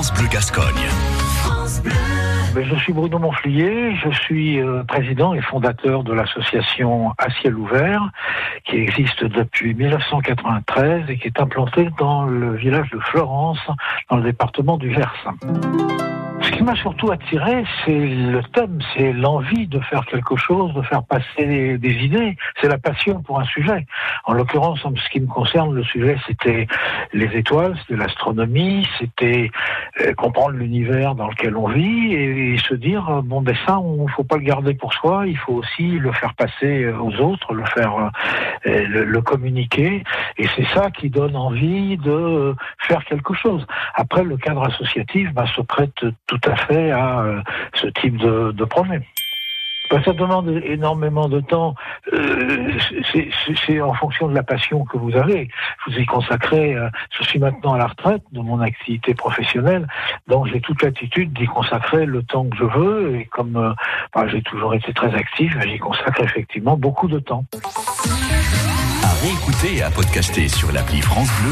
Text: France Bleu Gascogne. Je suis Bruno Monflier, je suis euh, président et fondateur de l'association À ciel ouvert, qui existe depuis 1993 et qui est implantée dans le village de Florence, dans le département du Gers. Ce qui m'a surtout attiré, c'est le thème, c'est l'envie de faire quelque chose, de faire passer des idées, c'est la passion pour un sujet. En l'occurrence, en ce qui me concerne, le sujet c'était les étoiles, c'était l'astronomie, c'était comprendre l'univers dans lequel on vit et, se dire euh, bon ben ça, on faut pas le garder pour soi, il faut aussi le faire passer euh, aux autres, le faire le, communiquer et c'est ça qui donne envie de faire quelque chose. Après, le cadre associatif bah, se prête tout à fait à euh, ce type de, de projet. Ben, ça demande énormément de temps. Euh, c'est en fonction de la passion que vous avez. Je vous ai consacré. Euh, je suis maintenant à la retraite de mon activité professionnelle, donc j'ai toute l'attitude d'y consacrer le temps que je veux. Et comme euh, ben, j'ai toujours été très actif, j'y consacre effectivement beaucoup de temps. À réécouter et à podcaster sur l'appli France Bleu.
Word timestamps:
France 0.00 0.14
Bleu 0.14 0.28
Gascogne. 0.28 0.88
Je 2.56 2.74
suis 2.76 2.90
Bruno 2.94 3.18
Monflier, 3.18 3.94
je 3.96 4.10
suis 4.10 4.58
euh, 4.58 4.82
président 4.84 5.34
et 5.34 5.42
fondateur 5.42 6.04
de 6.04 6.14
l'association 6.14 7.12
À 7.18 7.28
ciel 7.28 7.54
ouvert, 7.54 8.08
qui 8.64 8.76
existe 8.76 9.22
depuis 9.24 9.74
1993 9.74 11.10
et 11.10 11.18
qui 11.18 11.26
est 11.26 11.38
implantée 11.38 11.90
dans 11.98 12.24
le 12.24 12.56
village 12.56 12.88
de 12.88 12.98
Florence, 12.98 13.60
dans 14.08 14.16
le 14.16 14.22
département 14.22 14.78
du 14.78 14.90
Gers. 14.90 15.28
Ce 16.42 16.50
qui 16.52 16.62
m'a 16.62 16.74
surtout 16.74 17.10
attiré, 17.10 17.64
c'est 17.84 17.92
le 17.92 18.42
thème, 18.54 18.78
c'est 18.94 19.12
l'envie 19.12 19.66
de 19.66 19.78
faire 19.80 20.06
quelque 20.06 20.36
chose, 20.36 20.72
de 20.74 20.82
faire 20.82 21.02
passer 21.04 21.76
des 21.76 21.92
idées, 21.92 22.36
c'est 22.60 22.68
la 22.68 22.78
passion 22.78 23.22
pour 23.22 23.38
un 23.38 23.44
sujet. 23.44 23.86
En 24.24 24.32
l'occurrence, 24.32 24.84
en 24.84 24.94
ce 24.96 25.08
qui 25.10 25.20
me 25.20 25.26
concerne, 25.26 25.74
le 25.74 25.84
sujet 25.84 26.16
c'était 26.26 26.66
les 27.12 27.26
étoiles, 27.36 27.76
c'était 27.80 28.00
l'astronomie, 28.00 28.88
c'était 28.98 29.50
comprendre 30.16 30.56
l'univers 30.56 31.14
dans 31.14 31.28
lequel 31.28 31.56
on 31.56 31.68
vit 31.68 32.14
et, 32.14 32.56
se 32.58 32.74
dire 32.74 33.08
euh, 33.08 33.22
bon 33.22 33.40
ben 33.42 33.56
ça, 33.66 33.78
on 33.78 34.06
faut 34.08 34.24
pas 34.24 34.36
le 34.36 34.42
garder 34.42 34.74
pour 34.74 34.92
soi, 34.92 35.26
il 35.26 35.36
faut 35.36 35.54
aussi 35.54 35.98
le 35.98 36.12
faire 36.12 36.34
passer 36.34 36.84
euh, 36.84 36.98
aux 36.98 37.14
autres, 37.20 37.54
le 37.54 37.64
faire 37.64 38.10
le, 38.64 39.20
communiquer 39.20 40.02
et 40.38 40.46
c'est 40.56 40.66
ça 40.68 40.90
qui 40.90 41.10
donne 41.10 41.36
envie 41.36 41.96
de 41.98 42.54
faire 42.78 43.04
quelque 43.04 43.34
chose. 43.34 43.66
Après, 43.94 44.24
le 44.24 44.36
cadre 44.36 44.64
associatif 44.64 45.32
bah, 45.32 45.44
se 45.54 45.60
prête 45.60 46.04
tout 46.26 46.40
à 46.46 46.56
fait 46.56 46.90
à 46.90 47.20
euh, 47.20 47.40
ce 47.74 47.86
type 47.88 48.16
de, 48.16 48.52
de 48.52 48.64
projet. 48.64 49.02
Ben, 49.90 50.00
ça 50.04 50.12
demande 50.12 50.48
énormément 50.64 51.28
de 51.28 51.40
temps. 51.40 51.74
Euh, 52.12 52.72
c'est 53.66 53.80
en 53.80 53.92
fonction 53.94 54.28
de 54.28 54.34
la 54.34 54.44
passion 54.44 54.84
que 54.84 54.96
vous 54.96 55.16
avez. 55.16 55.48
Je 55.84 55.90
vous 55.90 55.98
ai 55.98 56.06
consacré. 56.06 56.74
Euh, 56.74 56.88
je 57.18 57.24
suis 57.24 57.40
maintenant 57.40 57.74
à 57.74 57.78
la 57.78 57.88
retraite 57.88 58.22
de 58.30 58.40
mon 58.40 58.60
activité 58.60 59.14
professionnelle, 59.14 59.88
donc 60.28 60.46
j'ai 60.46 60.60
toute 60.60 60.82
l'attitude 60.82 61.32
d'y 61.32 61.46
consacrer 61.46 62.06
le 62.06 62.22
temps 62.22 62.44
que 62.44 62.56
je 62.56 62.64
veux. 62.64 63.16
Et 63.16 63.24
comme 63.26 63.56
euh, 63.56 63.72
ben, 64.14 64.28
j'ai 64.28 64.42
toujours 64.42 64.74
été 64.74 64.92
très 64.92 65.12
actif, 65.14 65.56
j'y 65.60 65.78
consacre 65.78 66.22
effectivement 66.22 66.76
beaucoup 66.76 67.08
de 67.08 67.18
temps. 67.18 67.44
À 69.02 69.12
réécouter 69.22 69.78
et 69.78 69.82
à 69.82 69.90
podcaster 69.90 70.48
sur 70.48 70.70
l'appli 70.72 71.00
France 71.00 71.30
Bleu. 71.40 71.48